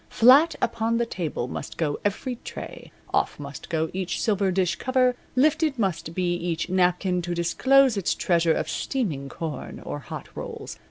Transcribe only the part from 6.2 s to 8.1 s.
each napkin to disclose